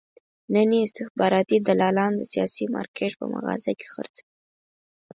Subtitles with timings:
[0.53, 4.31] نن یې استخباراتي دلالان د سیاسي مارکېټ په مغازه کې خرڅوي.